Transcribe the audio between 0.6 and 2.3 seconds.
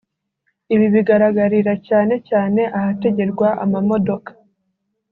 Ibi bigaragarira cyane